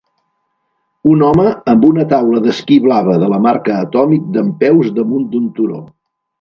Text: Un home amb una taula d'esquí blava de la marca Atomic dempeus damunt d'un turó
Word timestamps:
Un 1.11 1.21
home 1.27 1.45
amb 1.73 1.85
una 1.89 2.07
taula 2.15 2.41
d'esquí 2.47 2.79
blava 2.87 3.19
de 3.27 3.29
la 3.35 3.41
marca 3.45 3.79
Atomic 3.85 4.27
dempeus 4.41 4.93
damunt 5.01 5.33
d'un 5.37 5.49
turó 5.63 5.83